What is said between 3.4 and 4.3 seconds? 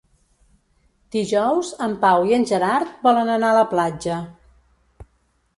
a la platja.